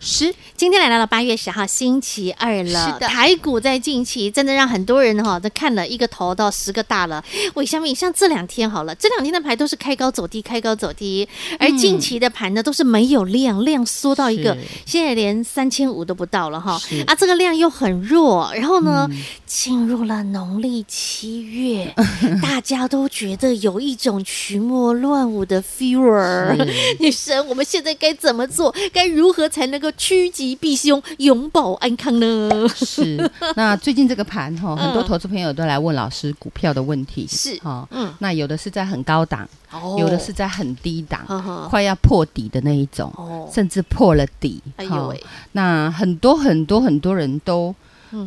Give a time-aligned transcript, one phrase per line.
[0.00, 2.92] 师，今天来到了八月十号星期二了。
[2.92, 7.24] 是的，台股在近期真的让很多人哈都看了一个头到十个大了。
[7.54, 7.94] 为什么？
[7.94, 11.26] 像这两天好了，这两天的盘都是开高走低，开高走低，
[11.58, 16.78] 而近期的盘呢都是没有量，量缩到一个现在连三千五都不到了哈。
[17.06, 19.08] 啊，这个量又很弱，然后呢，
[19.46, 21.94] 进入了农历七月，
[22.42, 26.54] 大家都觉得有一种群魔乱舞的 fever。
[27.00, 28.74] 女神，我们现在该怎么做？
[28.92, 29.90] 该如何才能够？
[29.96, 32.50] 趋吉避凶，永保安康呢？
[32.74, 33.30] 是。
[33.56, 37.26] 那最近这个盘哈，很多投资朋友都来问老师股票的问题。
[37.28, 41.24] 是哈，嗯，那有的是在很高档，哦、有的是在很低档，
[41.68, 44.60] 快要破底的那一种，哦、甚至破了底。
[44.76, 45.22] 哎呦喂！
[45.52, 47.74] 那很多很多很多人都。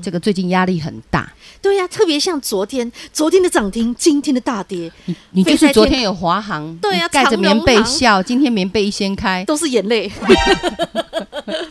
[0.02, 10.12] 这个最近压力很大，对呀、啊，特别像昨天，昨天的涨停，今天的大跌，你你就是昨天有华航，对呀、啊，盖着棉被笑，今天棉被一掀开，都是眼泪，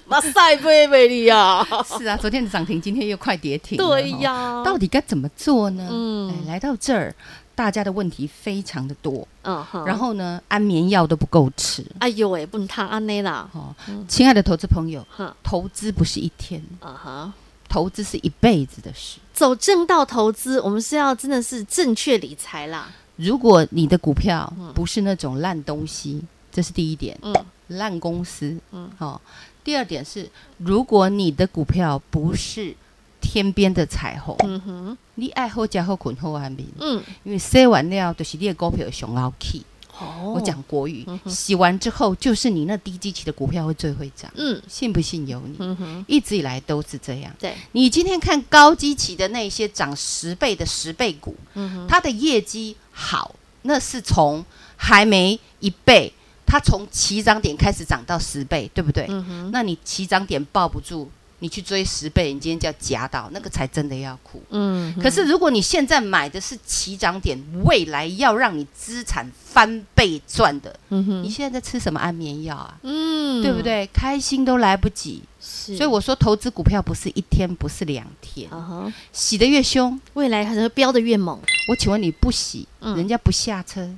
[0.08, 1.67] 哇塞，贝贝利呀，
[1.98, 5.86] 是啊，昨天的涨停，今天又快跌停，对呀、啊，到底该怎么做呢？
[5.91, 7.14] 嗯，哎，来到这儿，
[7.55, 13.75] 大家的问题非常的多，嗯哼，然后呢，安眠药都不够吃，哎呦喂，不能躺安内啦，哦，
[14.08, 15.05] 亲爱的投资朋友，
[15.42, 17.33] 投资不是一天，啊哈。
[17.69, 22.91] 投资是一辈子的事，走正道投资，我们是要真的是正确理财啦。
[23.17, 27.35] 如果你的股票不是那种烂东西，嗯、这是第一点，嗯，
[27.68, 29.20] 烂公司，嗯，哦。
[29.64, 32.74] 第二点是，如果你的股票不是
[33.20, 39.63] 天边的彩虹，嗯哼，你爱好家好困好安眠，嗯，因为塞完了就是你的股票上好去。
[39.98, 46.05] 哦，我讲国语，嗯、洗完之后就是你那低基期的股票会最会涨，嗯，信不信由你，嗯、哼。
[46.07, 47.34] 一直以来都是这样。
[47.39, 54.45] 对，你今天看高基期的那些涨十倍的十倍股，嗯哼，它的业绩好，那是从
[54.77, 56.13] 还没一倍，
[56.45, 59.07] 它从起涨点开始涨到十倍，对不对？
[59.08, 61.11] 嗯哼，那你起涨点抱不住。
[61.41, 64.42] 你去追十倍，你今天叫夹到，那个才真的要哭。
[64.51, 72.79] 嗯，可是如果你现在买的是起涨点，未来要让你资产翻倍赚的，嗯哼，你现在在吃什么安眠药啊？
[72.83, 73.86] 嗯，对不对？
[73.92, 75.23] 开心都来不及。
[75.41, 78.51] 是，所以我说投资股票不是一天，不是两天。
[79.13, 81.39] 洗得越凶，未来还是飙得越猛。
[81.69, 83.89] 我请问你不洗，嗯、人家不下车。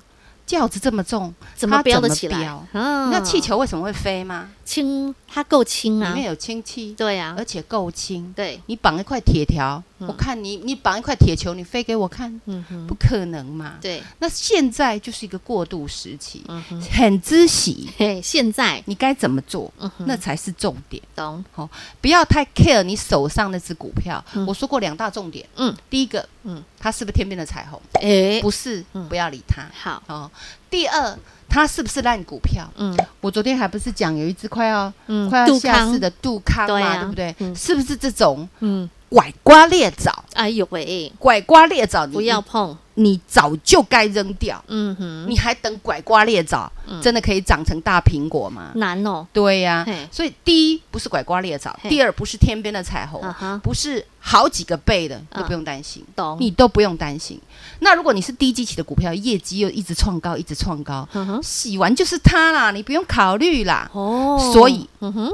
[0.44, 2.38] 轿子这么重，怎么飙得起来？
[2.72, 4.48] 你知道气球为什么会飞吗？
[4.68, 8.30] 轻，它够轻啊，里面有氢气，对呀，而且够轻。
[8.36, 13.76] 对，你绑一块铁条，我看你，你绑一块铁球，你飞给我看，嗯不可能嘛。
[13.80, 16.44] 对，那现在就是一个过渡时期，
[16.92, 17.88] 很知喜。
[17.96, 19.72] 嘿，现在你该怎么做？
[19.78, 21.02] 嗯那才是重点。
[21.16, 21.42] 懂？
[21.50, 21.66] 好，
[22.02, 24.22] 不要太 care 你手上那只股票。
[24.46, 25.48] 我说过两大重点。
[25.56, 27.80] 嗯，第一个，嗯，它是不是天边的彩虹？
[27.94, 29.66] 哎，不是，不要理它。
[29.72, 30.30] 好，哦。
[30.70, 31.18] 第二，
[31.48, 32.68] 它是不是烂股票？
[32.76, 37.34] 嗯，我昨天还不是讲有一只快要嗯快要下市的杜康嘛，对不对？
[37.54, 38.48] 是不是这种？
[38.60, 40.24] 嗯拐瓜裂枣？
[40.34, 42.76] 哎呦喂，拐瓜裂枣你不要碰。
[43.00, 46.68] 你早就该扔掉，嗯哼，你还等拐瓜裂枣，
[47.00, 48.72] 真的可以长成大苹果吗？
[48.74, 49.24] 难哦。
[49.32, 53.22] 对呀，所以第一不是拐瓜裂枣，第二不是天边的彩虹，
[53.62, 56.36] 不是好几个倍的，都不用担心，懂？
[56.40, 57.40] 你都不用担心。
[57.78, 61.08] 那如果你是低基期的股票，业绩又一直创高，一直创高，
[61.40, 63.88] 洗完就是它啦，你不用考虑啦。
[63.92, 65.32] 哦，所以，嗯哼。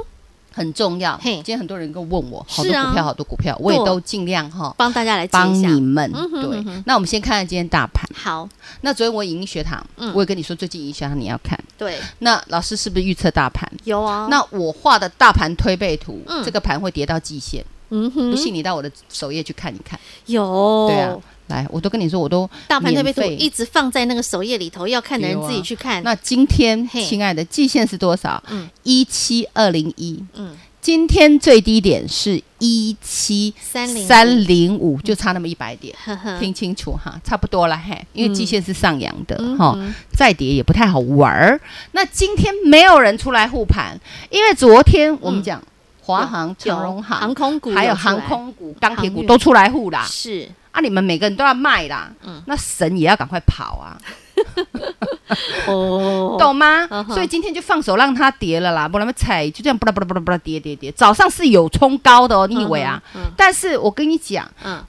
[0.55, 1.19] 很重要。
[1.21, 6.11] 嘿，今天很多人跟我问我，好多股票，好多股票，我也都尽量哈帮大家来帮你们。
[6.13, 8.09] 对，那我们先看看今天大盘。
[8.15, 8.49] 好，
[8.83, 9.85] 那昨天我影音学堂，
[10.15, 11.59] 我也跟你说，最近影音学堂你要看。
[11.77, 13.69] 对，那老师是不是预测大盘？
[13.83, 14.29] 有啊。
[14.31, 17.65] 那我画的大盘推背图，这个盘会跌到季线。
[17.91, 19.99] 嗯哼，不信你到我的首页去看一看。
[20.27, 20.87] 有。
[20.89, 21.17] 对啊。
[21.49, 26.03] 来，我都跟你说，我都大盘特别多，一直放在那个首页里头，要看的人自己去看。
[26.03, 28.43] 那今天，亲爱的，季线是多少？
[28.49, 30.23] 嗯，一七二零一。
[30.35, 35.95] 嗯，今天最低点是一七三零三零五，就差那么一百点。
[36.41, 39.79] 听清楚哈，差不多了嘿，因为季线是上扬的哈，
[40.13, 41.61] 再跌也不太好玩儿。
[41.93, 43.99] 那今天没有人出来护盘，
[44.31, 45.63] 因为昨天我们讲
[46.01, 50.07] 华航、长荣航、航空股，还有航空股、钢铁股都出来护啦。
[50.11, 52.11] 是啊，你们每个人都要卖啦。
[52.27, 53.97] 嗯，那神也要赶快跑啊。
[55.69, 56.87] 哦，懂吗？
[57.09, 60.91] 所以今天就放手让它跌了啦，不然么踩，就这样不啦不啦不啦不啦跌跌跌。
[60.93, 63.01] 早上是有冲高的哦，你以为啊？
[63.37, 64.85] 但是我跟你讲，嗯，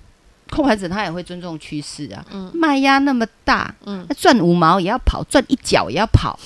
[0.50, 2.26] 控盘者他也会尊重趋势啊。
[2.32, 6.38] 嗯，卖压那么大，嗯，赚五毛也要跑，赚一角也要跑。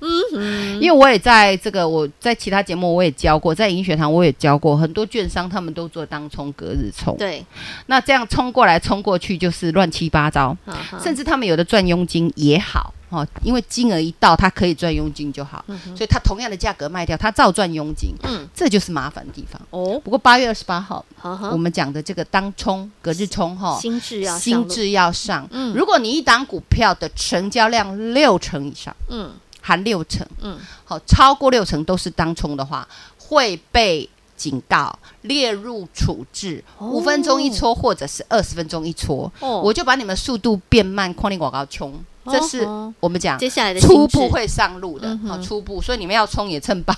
[0.00, 7.16] 嗯，因为我也在这个，我在其他节目我也教过，在银学堂我也教过很多券商，他们都做当冲隔日冲。
[7.16, 7.44] 对，
[7.86, 10.56] 那这样冲过来冲过去就是乱七八糟，
[11.02, 12.92] 甚至他们有的赚佣金也好。
[13.10, 18.12] 哦，因为金额一到，他可以赚佣金就好，嗯、所以他同样的价格卖掉，他照赚佣金。
[18.24, 19.60] 嗯，这就是麻烦的地方。
[19.70, 25.46] 哦，不过八月二十八号，呵呵我们讲的这个当冲隔日冲哈，新智要新智要上。
[25.52, 39.30] 嗯，如果你一档股票的成交量六成以上，嗯，含六成，嗯，好，超过六成都是当冲的话，会被警告列入处置，五、哦、分钟一撮或者是二十分钟一撮。
[39.38, 41.94] 哦，我就把你们速度变慢，框你广告冲。
[42.26, 42.66] 这是
[43.00, 46.96] 我们讲接下来的初步会上路的，好初步，所以你们要冲也趁八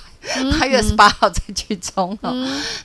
[0.58, 2.32] 八月二十八号再去冲哈。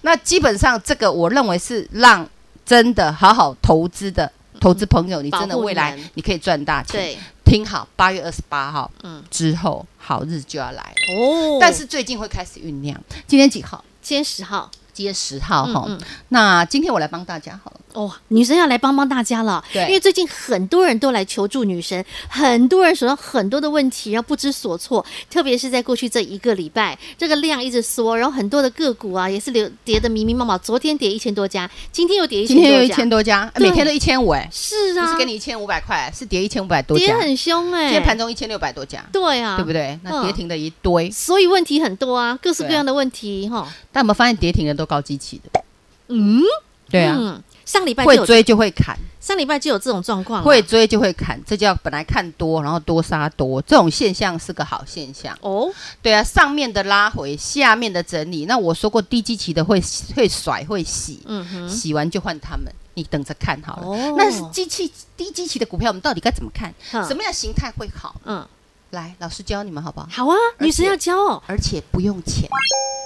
[0.02, 2.28] 那基本上这个我认为是让
[2.66, 7.00] 真的好好投资的投资朋友，你真的未来你可以赚大钱。
[7.00, 8.90] 对，听好，八月二十八号
[9.30, 10.82] 之后好日子就要来
[11.18, 11.58] 哦。
[11.60, 13.00] 但是最近会开始酝酿。
[13.28, 13.84] 今天几号？
[14.02, 14.70] 今天十号。
[14.94, 15.88] 今天十号哈。
[16.30, 17.78] 那今天我来帮大家好了。
[17.94, 25.06] 哦，女神要来帮帮大家了，对，因为最近很多人都来求助女神，很多人手上很多的问题，然后不知所措。
[25.30, 30.58] 特别是在过去这一个礼拜，这个量一直缩，然后很多的个股啊也是流跌的迷迷茫茫。
[30.60, 37.84] 昨天跌一千多家，今天又跌一千多家，今天又一千多家，每天都一千五哎，是啊，不是给你一千五百块，是跌一千五百多家，跌很凶哎。
[37.84, 40.00] 今天盘中一千六百多家，对啊，对不对？
[40.04, 43.68] 那跌停的一堆，所以问题很多啊，各式各样的问题哈。
[43.92, 45.64] 但我们发现跌停的都高基期的，
[46.08, 46.42] 嗯，
[46.90, 47.42] 对啊。
[47.64, 55.72] 上礼拜会追就会砍，上礼拜就有这种状况，会追就会砍，这叫本来看多，然后多杀多，这种现象是个好现象哦。
[56.02, 58.46] 对啊，上面的拉回，下面的整理。
[58.46, 59.82] 那我说过低基期的会
[60.16, 63.88] 会甩会洗，嗯哼，洗完就换他们，你等着看好了。
[63.88, 66.74] 哦，那是机器低基期的股票，我们到底该怎么看？
[67.08, 68.20] 什么样形态会好？
[68.26, 68.46] 嗯，
[68.90, 70.08] 来，老师教你们好不好？
[70.12, 72.50] 好啊，女神要教哦，而且不用钱，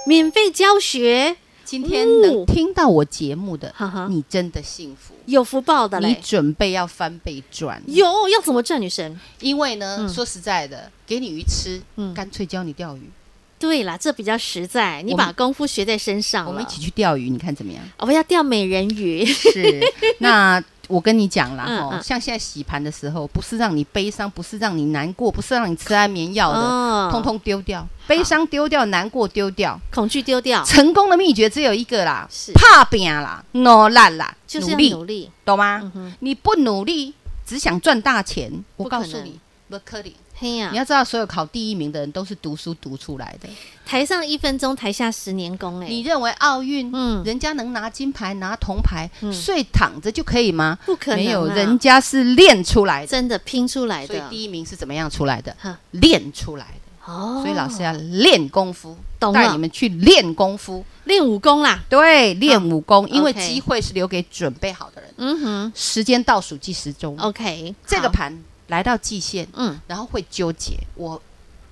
[0.06, 1.36] 免费教学。
[1.66, 5.98] 今天能听到我节目的，哦、你真的幸福，有福报的。
[5.98, 7.82] 你准备要翻倍赚？
[7.88, 8.80] 有，要怎么赚？
[8.80, 9.18] 女神？
[9.40, 13.10] 因为呢，嗯、说实在的，给你鱼吃，嗯，干脆教你钓鱼。
[13.58, 15.02] 对啦，这比较实在。
[15.02, 17.82] 你把功夫学在身上，我们一起去钓鱼，你看怎么样？
[17.98, 19.26] 我们要钓美人鱼。
[19.26, 19.80] 是
[20.18, 20.62] 那。
[20.88, 30.64] 我跟你讲啦，哦、嗯，像现在洗盘的时候，不是让你悲伤，不是让你难过，不是让你吃安眠药的，哦、通通丢掉，悲伤丢掉，难过丢掉，恐惧丢掉。
[30.64, 32.52] 成功的秘诀只有一个啦，是。
[32.52, 35.92] 怕病啦，努力啦，就是要努力，懂吗？
[36.20, 37.14] 你不努力，
[37.46, 39.38] 只想赚大钱，我告诉你，
[39.68, 40.12] 不可能。
[40.38, 40.68] 嘿呀！
[40.70, 43.48] 你要知道，所有考第一名的人都是读书读出来的。
[43.86, 45.80] 台上一分钟，台下十年功。
[45.80, 50.78] 哎，你认为奥运，嗯，人家能拿金牌、拿铜牌，睡躺着就可以吗？
[50.84, 54.08] 不可能，没有，人家是练出来的，真的拼出来的。
[54.08, 55.56] 所以第一名是怎么样出来的？
[55.92, 57.12] 练出来的。
[57.12, 58.94] 哦，所以老师要练功夫，
[59.32, 61.82] 带你们去练功夫，练武功啦。
[61.88, 65.10] 对，练武功，因为机会是留给准备好的人。
[65.16, 67.16] 嗯哼，时间倒数计时钟。
[67.18, 68.36] OK，这个盘。
[68.68, 71.20] 来到季线，嗯，然后会纠结我。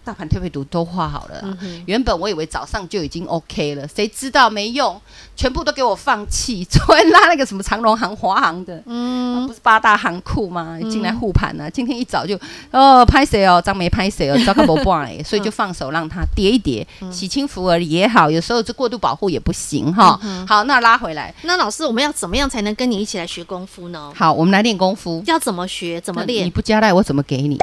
[0.05, 5.01] 大盘推背图都画好了，嗯、原本我以为早上就已经 OK 了，谁知道没用，
[5.35, 6.63] 全部都给我放弃。
[6.69, 10.79] 昨天拉那个什么长荣行、华航的，嗯、啊，不是八大行库吗？
[10.91, 11.67] 进来护盘呢。
[11.69, 12.39] 嗯、今天一早就
[12.71, 20.19] 哦拍谁哦，张没拍谁哦，糟糕不棒哎，所以就放手让它跌一跌，嗯、洗清福耳也好，有时候这过度保护也不行哈。
[20.23, 24.13] 嗯、好，那拉回来，那老师我们要怎么样才能跟你一起来学功夫呢？
[24.15, 26.01] 好，我们来练功夫，要怎么学？
[26.01, 26.45] 怎么练？
[26.45, 27.59] 你不加赖我怎么给你？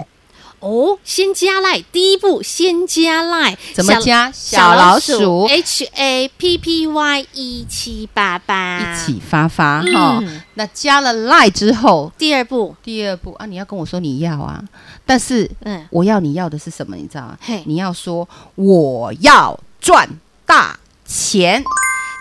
[0.62, 4.32] 哦，先加赖，第一步先加赖，怎么加？
[4.32, 10.24] 小老鼠 H A P P Y 一七八八，一起发发哈。
[10.54, 14.64] 那加了赖之后，第二步，第二步啊，你要跟我说你要啊，
[15.04, 16.96] 但是嗯，我要你要的是什么？
[16.96, 17.38] 你知道吗？
[17.42, 20.08] 嘿，你要说我要赚
[20.46, 21.64] 大钱，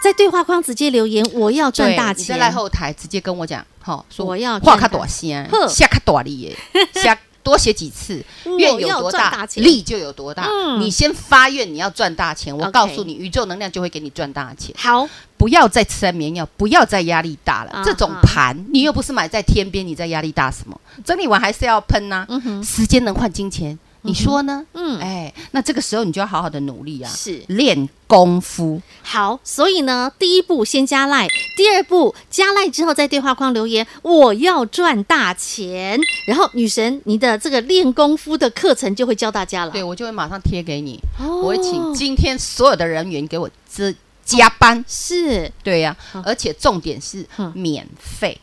[0.03, 2.23] 在对话框直接留言，我要赚大钱。
[2.23, 6.57] 你在赖后台直接跟我讲，好，说我要话卡多先，下卡多利耶，
[6.95, 7.19] 下。
[7.43, 8.25] 多写几次，
[8.59, 10.47] 愿有多大，力就有多大。
[10.47, 14.75] 嗯、你先发愿，你要赚大钱，我告诉你，宇宙能量就会给你赚大钱。
[14.77, 17.71] 好，不要再吃安眠药，不要再压力大了。
[17.71, 20.79] 啊、这种盘，你又不是买在天边，你在压力大什么？
[21.05, 22.41] 整理完还是要喷呐、啊。
[22.45, 24.65] 嗯、时间能换金钱，你说呢？
[24.73, 28.81] 嗯，哎，那这个时候你就要好好的努力啊，是练功夫。
[29.03, 36.01] 好，所以呢，第一步先加赖，第二步加赖之后在对话框留言，我要赚大钱。
[36.27, 39.71] 然后女神，你的这个练功夫的课程就会教大家了。
[39.71, 44.83] 对，我就会马上贴给你，哦、我会请今天所有的人员给我这加班。
[44.89, 48.39] 是对呀、啊，而且重点是免费，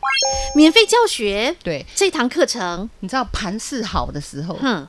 [0.54, 1.54] 免费教学。
[1.64, 4.86] 对，这堂课程，你知道盘势好的时候，哼。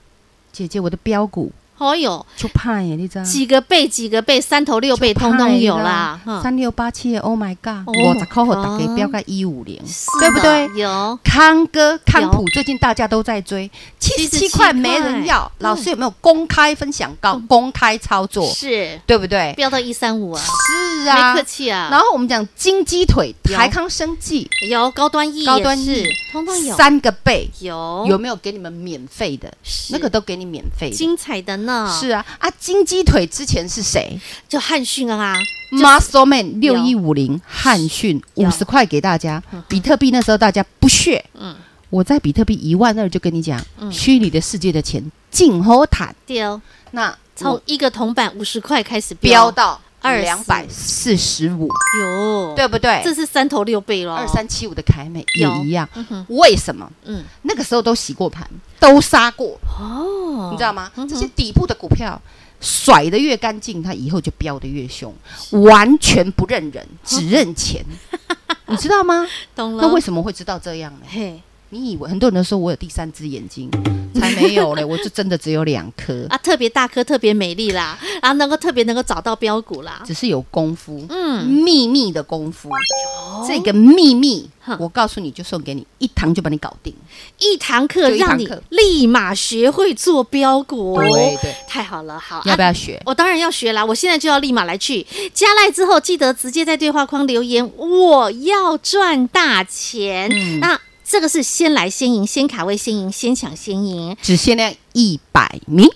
[0.51, 3.23] 姐姐，我的标股，哦哟，就怕耶，你知道？
[3.23, 6.19] 几个倍，几个倍，三头六倍，通通有啦。
[6.43, 7.87] 三六八七，Oh my God！
[7.87, 9.81] 我十块后打给标个一五零，
[10.19, 10.69] 对不对？
[10.75, 15.49] 有康哥康普，最近大家都在追，七十七块没人要。
[15.59, 18.45] 老师有没有公开分享告公开操作？
[18.53, 19.53] 是对不对？
[19.55, 20.41] 飙到一三五啊！
[20.41, 21.87] 是啊，没客气啊。
[21.89, 29.49] 然后我们讲金鸡腿，台康生技有高端 E，高端 E，通通有三个倍，有有没有给你们免费的？
[29.91, 31.68] 那个都给你免费，精彩的呢。
[31.99, 34.19] 是啊，啊，金鸡腿之前是谁？
[34.47, 35.35] 就汉逊啊
[35.71, 39.41] ，Muscle Man 六一五零，汉逊五十块给大家。
[39.67, 41.55] 比特币那时候大家不屑，嗯，
[41.89, 43.59] 我在比特币一万二就跟你讲，
[43.91, 46.15] 虚拟的世界的钱进好谈。
[46.25, 46.61] 对哦，
[46.91, 49.51] 那从一个铜板五十块开始飙。
[49.51, 51.67] 到二两百四十五，
[52.01, 53.01] 有对不对？
[53.03, 54.15] 这是三头六倍了。
[54.15, 55.87] 二三七五的凯美也一样，
[56.27, 56.89] 为什么？
[57.05, 58.47] 嗯，那个时候都洗过盘，
[58.79, 60.91] 都杀过哦，你知道吗？
[61.07, 62.21] 这些底部的股票。
[62.61, 65.15] 甩得越干净，它以后就飙得越凶，
[65.63, 67.81] 完全不认人，只认钱，
[68.67, 69.25] 你知道吗？
[69.55, 69.83] 懂了。
[69.83, 71.05] 那为什么会知道这样呢？
[71.07, 73.69] 嘿，你以为很多人都说我有第三只眼睛，
[74.19, 84.49] 才没有嘞，我就真的只有两颗啊，特别大颗，特别美丽啦，然后能够特别能够找到标股啦，只是有功夫，嗯，秘密的功夫，有这个秘密。
[84.77, 86.93] 我告诉你，就送给你一堂，就把你搞定。
[87.39, 92.19] 一堂课让你立马学会做标股，对对，太好了。
[92.19, 93.01] 好，要不要学？
[93.07, 93.83] 我当然要学啦！
[93.83, 100.29] 我现在就要立马来去加赖之后，记得直接在对话框留言，我要赚大钱。
[100.59, 105.89] 那这个是先来先赢，先卡位先赢，先抢先赢，只限量一百名。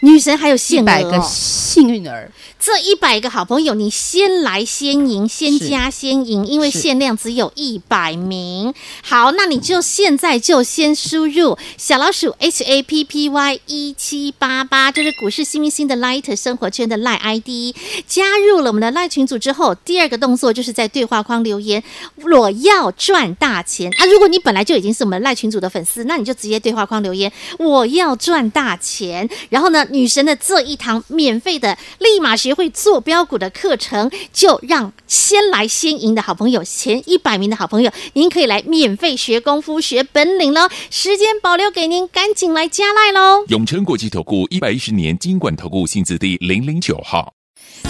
[0.00, 2.30] 女神还有限额哦，一百个幸运儿。
[2.60, 8.74] 这一百个好朋友，你先来先赢，先加先赢，因为限量只有一百名。
[9.02, 17.76] 好，那你就现在就先输入小老鼠 H A P P Y 一七八八，这是股市新明星的 Light 生活圈的 Light ID。
[18.08, 21.82] 加入了我们的 Light 群组之后，第二个动作就是在对话框留言，
[22.16, 24.04] 我要赚大钱啊！
[24.06, 29.28] 如果你本来就已经是我们 Light 群组的粉丝，那你就直接对话框留言，我要赚大钱。
[29.48, 32.58] 然后呢，女神的这一堂免费的立马学。
[32.58, 40.68] 会做标股的课程，就让先来先赢的好朋友，前一百名的好朋友，您可以来免费学功夫、学本领喽！
[40.90, 43.44] 时间保留给您，赶紧来加赖喽！
[43.46, 47.32] 永诚国际投顾一百一十年金管投顾新字第零零九号，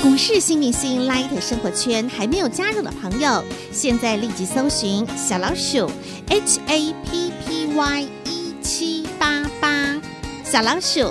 [0.03, 5.91] 股市新明星 Light 生活圈还没有加入的朋友，现在立即搜寻小老鼠
[6.29, 9.99] H A P P Y 一七八八，
[10.45, 11.11] 小老鼠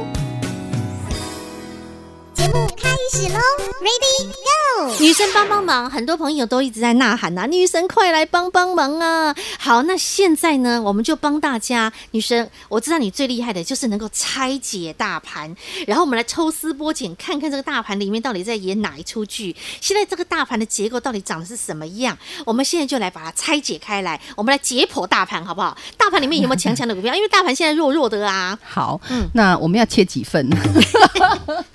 [3.11, 3.39] 始喽
[3.81, 4.95] ，Ready Go！
[5.01, 9.35] 女生帮帮忙，很多朋友都一直在呐喊呐、啊，女神快来帮帮忙啊！
[9.59, 15.53] 好，那现在呢，我们就帮大家，女生，我知道你最厉害的就是能够拆解大盘，
[15.85, 19.53] 然后我们来抽丝剥茧，看看这个大盘里面到底在演哪一出剧。
[19.81, 22.17] 现在这个大盘的结构到底长的是什么样？
[22.45, 25.77] 我们现在就来把它拆解开来，我们来解剖大盘，好不好？
[25.97, 27.13] 大盘里面有没有强强的股票？
[27.13, 28.57] 因为大盘现在弱弱的啊。
[28.63, 30.49] 好，嗯，那我们要切几份？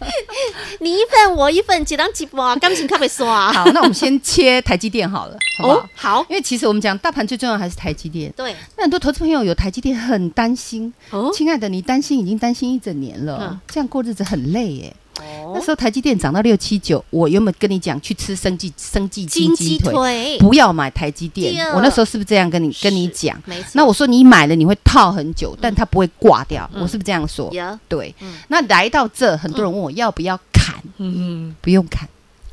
[0.81, 2.56] 你一份我一份，几张几波啊？
[2.56, 3.52] 钢琴咖啡说啊。
[3.52, 5.78] 好，那我们先切台积电好了，好不好？
[5.78, 8.33] 哦、好，因为其实我们讲大盘最重要还是台积电。
[8.37, 10.92] 对，那很多投资朋友有台积电很担心。
[11.11, 14.97] 哦，亲爱的，你担心已经担心一整年了，嗯、这样过日子很累耶。
[15.20, 19.92] 哦，那时候台积电涨到六七九，我原本跟你讲去吃生技生技金鸡腿？
[19.92, 21.66] 腿不要买台积电。
[21.75, 23.40] 我那时候是不是这样跟你跟你讲？
[23.44, 23.70] 没错。
[23.75, 26.68] 那我说你买了你会套很久，嗯、但它不会挂掉。
[26.75, 27.50] 嗯、我是不是这样说？
[27.52, 28.14] 有对。
[28.20, 30.75] 嗯、那来到这，很多人问我要不要砍？
[30.99, 32.08] 嗯，不用砍，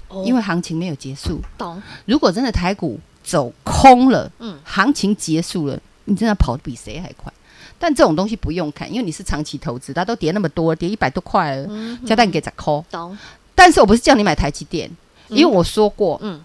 [0.09, 1.41] 哦、因为行情没有结束。
[1.57, 1.81] 懂。
[2.05, 7.32] 如果真的台股走空了，嗯，行情结束了，你真的跑得比谁还快。
[7.83, 11.67] 但这种东西不用看，因为你是长期投资，它都跌那么多，跌一百多块了，
[12.05, 12.81] 加蛋给砸抠。
[12.89, 13.17] 懂。
[13.53, 14.89] 但是我不是叫你买台积电，
[15.27, 16.41] 因为我说过，嗯。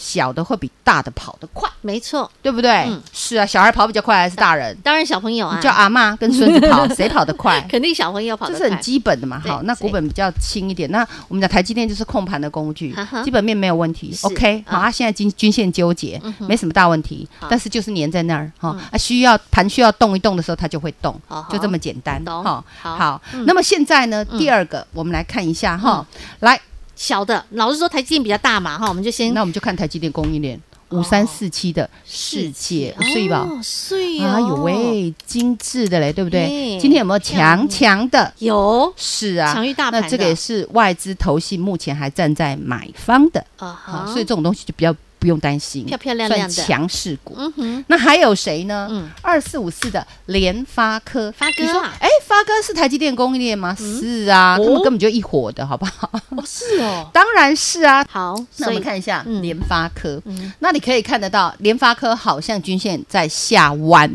[0.00, 2.70] 小的会比大的跑得快，没错，对不对？
[2.88, 4.74] 嗯，是啊，小孩跑比较快还是大人？
[4.82, 7.60] 当然小朋友啊，叫阿妈跟孙子跑， 谁跑得快？
[7.68, 9.38] 肯定小朋友跑得快，这是很基本的嘛。
[9.46, 14.16] 好，那股本比较轻一点，那我们讲台积电就是控盘的工具，基本面没有问题。
[14.22, 22.24] OK，好，它现在均均线纠结，没什么大问题，但是就是粘在那儿哈，啊，需要盘需要动一动的时候，它就会动，就这么简单。
[22.24, 26.06] 好，好，那么现在呢，第二个我们来看一下哈，
[26.38, 26.58] 来。
[27.00, 36.78] 小的，老实说，台积电比较大嘛，哈，我们就先，那我们就看台积电供应链五三四七的世界，碎吧，碎啊，有喂，精致的嘞，对不对？
[36.78, 38.30] 今天有没有强强的？
[38.40, 40.02] 有，是啊，强于大盘。
[40.02, 44.94] 那这个也是外资投信目前还站在买方的啊，所以这种东西就比较。
[45.20, 47.34] 不用担心，漂漂亮亮的强势股。
[47.38, 48.88] 嗯哼，那还有谁呢？
[48.90, 51.94] 嗯二四五四的联发科，发哥啊？
[52.00, 53.76] 哎，发哥是台积电供应链吗？
[53.78, 56.10] 是啊，他们根本就一伙的，好不好？
[56.30, 58.04] 哦，是哦， 当然是啊。
[58.10, 60.20] 好，那我们看一下联发科。
[60.60, 64.10] 那你可以看得到，联发科好像均线在下弯，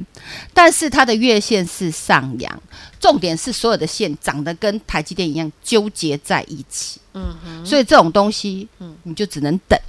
[0.53, 2.61] 但是它的月线是上扬。
[2.99, 6.99] 重点是所有的线长得跟台积电一样纠结在一起。
[7.13, 9.79] 嗯哼，所以这种东西，嗯，你就只能等。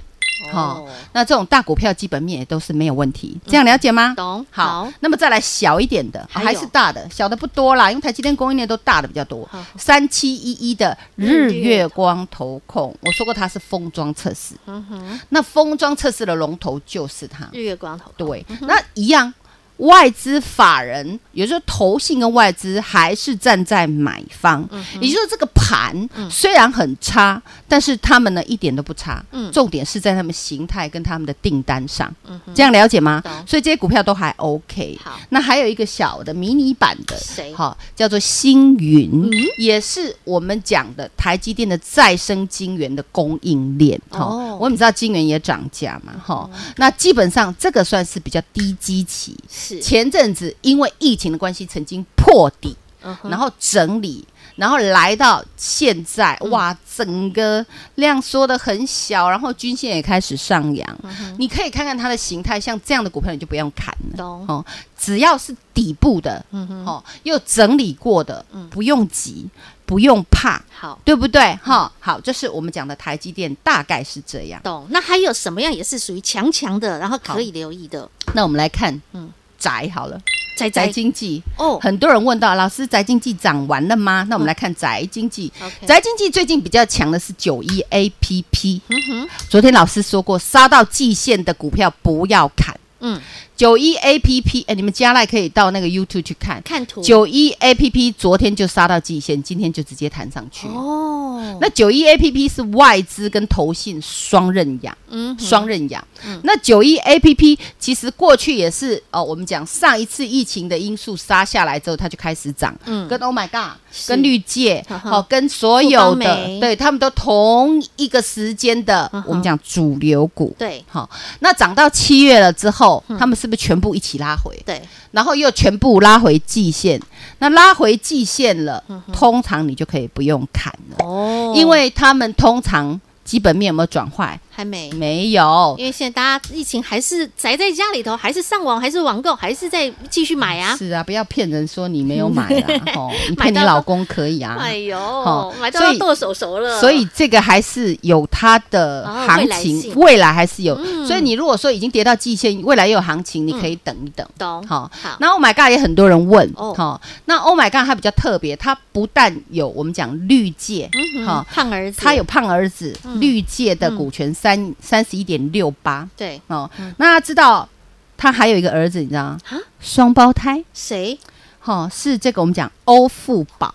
[0.51, 4.13] 好，那这种大股票基本面也都是没有问题，这样了解吗？
[4.15, 4.45] 懂。
[4.51, 9.49] 好，那么再来小一点的，还是大的，小的不多啦，因为台积电供应链都大的比较多。
[9.77, 14.55] 三七一一的日月光投控，我说过它是封装测试。
[14.65, 17.47] 嗯哼，那封装测试的龙头就是它。
[17.51, 18.27] 日月光投控。
[18.27, 19.33] 对，那一样。
[19.77, 29.23] 外资法人，也就是投信跟外资还是站在买方，嗯、也就是说这个盘虽然很差，嗯、但是他们呢一点都不差。
[29.31, 33.21] 嗯、重点是在他们形态跟他们的订单上，嗯、哼这样了解吗？
[33.45, 34.97] 所以这些股票都还 OK。
[35.03, 37.53] 好，那还有一个小的迷你版的，谁？
[37.53, 43.99] 好，叫做星云，嗯、也是我们讲的台积电的再生晶圆的供应链。
[44.09, 46.59] 哦，我们知道晶圆也涨价嘛，哈、嗯。
[46.77, 49.37] 那基本上这个算是比较低基期。
[49.81, 52.75] 前阵子因为疫情的关系，曾经破底，
[53.23, 60.97] 然后整理，然后来到现在，哇，整个量缩的很小，然后均线也开始上扬。
[61.37, 64.65] 你可以看看它的形态，像这样的股票你就不用看了，哦，
[64.97, 66.43] 只要是底部的，
[66.85, 69.47] 哦，又整理过的，不用急，
[69.85, 71.55] 不用怕，好，对不对？
[71.63, 74.61] 哈，好，这是我们讲的台积电，大概是这样。
[74.63, 74.87] 懂？
[74.89, 78.09] 那还有什么样也是属于强强的，然后可以留意的？
[78.33, 79.31] 那我们来看，嗯。
[79.67, 80.17] 宅好了，
[80.57, 84.25] 宅宅经济哦，很多人问到老师，宅经济涨完了吗？
[84.29, 85.51] 那我们来看宅经济，
[85.85, 88.79] 宅经济最近比较强的是九一 APP。
[88.87, 92.73] 嗯哼，昨天老师说过，杀到季线的股票不要砍。
[93.01, 93.21] 嗯。
[93.57, 97.01] 九一 A P P，哎，你们加来可以到那个 YouTube 去看，看图。
[97.01, 100.67] 九一 A P P 昨天就杀到季线，今天就直接弹上去。
[100.67, 106.05] 哦，那九一 A P P 是外资跟投信双刃养，嗯，双刃养。
[106.23, 112.75] 嗯，那九一 A P P 其实过去也是哦，我们讲上一次疫情的因素杀下来之后，它就开始涨。
[112.85, 120.55] 嗯，跟 Oh My God，跟绿界，好，跟所有的，对他们都同一个时间的，我们讲主流股。
[120.59, 123.46] 对，好，那涨到七月了之后，他们是。
[123.47, 124.61] 是不是全部一起拉回？
[124.65, 124.81] 对，
[125.11, 127.01] 然后又全部拉回季线。
[127.39, 134.39] 那拉回季线了，嗯、通常你就可以不用砍了哦，因为他们通常基本面有没有转坏？
[134.49, 140.75] 还没没有，因为现在大家疫情还是宅在家里头，还是上网，还是网购，还是在继续买啊。
[140.75, 144.57] 是啊，不要骗人说你没有买啊， 哦，你骗你老公可以啊。
[144.59, 146.79] 哎呦，哦，买到要剁手手了。
[146.79, 150.75] 所以这个还是有它的行情，未来还是有。
[151.05, 154.27] 所以你如果说已经跌到季线，未来也有行情，你可以等一等。
[154.39, 154.65] 懂。
[154.67, 160.89] 好，那 Oh my God 也很多人问，哦，那 Oh my God 它比较特别，它不但有我们讲绿界，
[161.27, 164.33] 好，胖儿子，它有胖儿子绿界的股权。
[164.33, 167.67] 三三十一点六八，对哦，嗯、那他知道
[168.15, 169.39] 他还有一个儿子，你知道吗？
[169.79, 171.17] 双胞胎谁？
[171.59, 173.71] 哈、哦，是这个我们讲欧富宝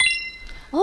[0.71, 0.81] 哦，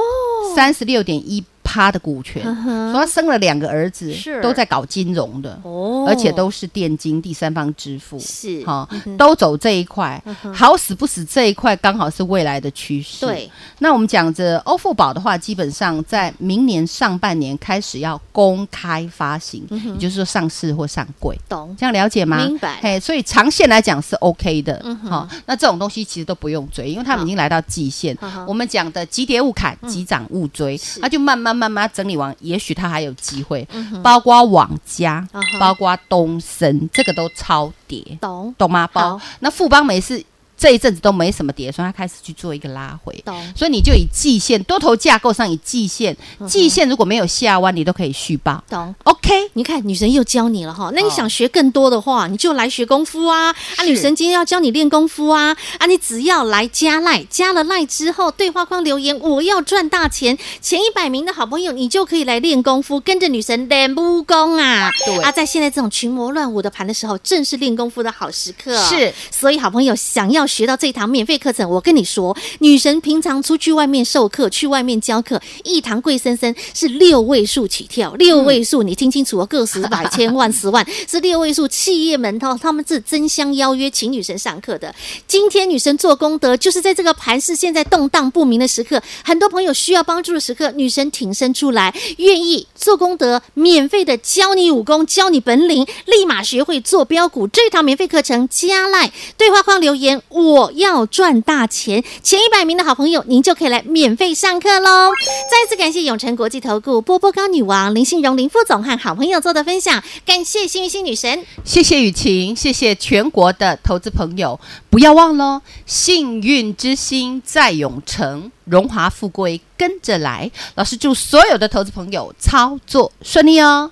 [0.56, 1.44] 三十六点一。
[1.72, 2.44] 他的股权，
[2.92, 4.42] 说他生了两个儿子，是。
[4.42, 8.64] 都在搞金融的，哦，而且都是电金第三方支付，是。
[8.66, 10.20] 哈，都走这一块，
[10.52, 13.24] 好死不死这一块刚好是未来的趋势。
[13.24, 21.76] 对，那我们讲着欧付宝的话，基本上在明年上半年开始要公开发行，也就是说上市或上柜，懂？
[21.78, 22.44] 这样了解吗？
[22.44, 22.80] 明白。
[22.82, 28.18] 嘿，所以长线来讲是 OK 的，好，那这种东西其实都不用追，因为他们已经来到季线。
[28.48, 31.59] 我们讲的急跌勿砍，急涨勿追，那就慢慢。
[31.60, 38.56] 慢慢整理完，也许它还有机会，嗯、包括网家，嗯、包括东森，这个都超跌，懂。
[38.58, 38.88] 懂吗？
[38.94, 40.24] 包那富邦美是
[40.60, 43.24] 这一阵子都没什么跌，所以它开始去做一个拉回。
[43.56, 46.16] 所以你就以季线多头架构上以季线，
[46.48, 48.62] 季线如果没有下弯，你都可以续报。
[48.70, 48.94] 懂。
[49.06, 53.56] OK，你看女神又教你了哈，那你想学更多的话，你就来学功夫啊！
[53.78, 55.56] 啊，女神今天要教你练功夫啊！
[55.78, 64.92] 啊，你只要来加赖，加了赖之后，对话框留言我要赚大钱，前一百名的好朋友，你就可以来练功夫，跟着女神练武功啊！
[65.06, 68.76] 对啊，在现在这种群魔乱舞的盘的时候，正是练功夫的好时刻。
[68.84, 84.94] 是，所以好朋友想要学到这堂免费课程，我跟你说，女神平常出去外面授课，去外面教课，一堂贵森森是六位数起跳，六位数，你听清楚哦，个十百千万十万是六位数，企业们他他们是争相邀约请女神上课的。
[85.28, 97.48] 今天女神做功德，就是在这个盘市现在动荡不明的时刻，很多朋友需要帮助的时刻，女神挺身出来，愿意做功德，免费的教你武功，教你本领，立马学会做标股。
[97.48, 105.12] 这堂免费课程加赖对话框留言，我要赚大钱，前一百名的好朋友，您就可以来免费上课喽！
[105.52, 120.50] 再次感谢永诚国际投顾波波高女王林信荣林副总和好朋友做的分享，感谢幸运星女神，谢谢雨晴，谢谢全国的投资朋友，不要忘了，幸运之星在永诚，荣华富贵跟着来。
[120.76, 123.92] 老师祝所有的投资朋友操作顺利哦。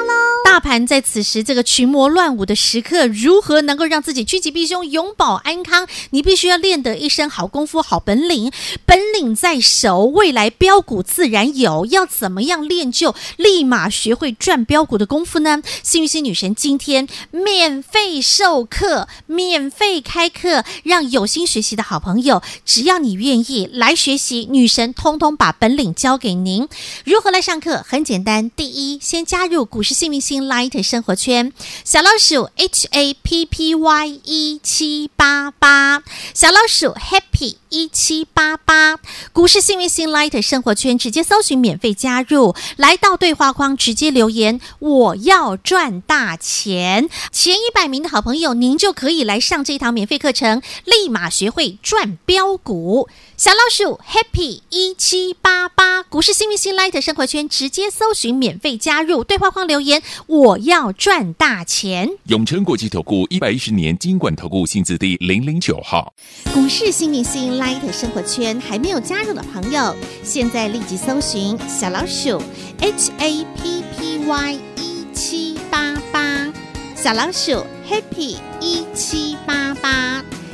[0.51, 5.87] 大盘在此时这个群魔乱舞的时刻，如何能够让自己趋吉避凶、永保安康？
[6.09, 8.51] 你必须要练得一身好功夫、好本领，
[8.85, 11.85] 本领在手，未来标股自然有。
[11.85, 15.63] 要怎么样练就立马学会赚标股的功夫呢？
[15.83, 26.67] 幸运星女神今天免费授课，免费开课，让有心学习的好朋友，只要你愿意来学习，女神通通把本领教给您。
[27.05, 27.81] 如何来上课？
[27.87, 30.40] 很简单，第一，先加入股市幸运星。
[30.47, 31.51] Light 生活圈，
[31.83, 38.97] 小老鼠 H A P P Y 一七八八，小老鼠 Happy 一七八八，
[39.31, 53.07] 股市幸运星 Light 生活圈，直接搜寻免费加入，来到对话框直接留言，我要赚大钱，前一百名的好朋友，您就可以来上这一堂免费课程，立马学会赚标股。
[53.41, 62.07] 小老鼠 Happy 一七八八，股市幸运星 Light 生活圈，直接搜寻免费加入，对话框留言，我要赚大钱。
[62.27, 66.13] 永诚国际投顾一百一十年金管投顾新字第零零九号。
[66.53, 72.39] 股市幸运星 Light 生活圈还没有加入的朋友，现在立即搜寻小老鼠
[72.79, 76.53] H A P P Y 一七八八，
[76.95, 80.23] 小老鼠 Happy 一七八八。